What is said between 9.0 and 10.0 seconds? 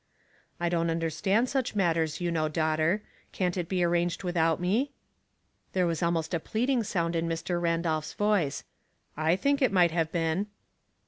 "/ think it might